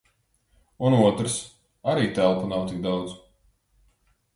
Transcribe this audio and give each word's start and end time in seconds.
Un 0.89 0.95
otrs- 1.01 1.37
arī 1.95 2.11
telpu 2.19 2.51
nav 2.57 2.67
tik 2.73 2.85
daudz... 2.91 3.17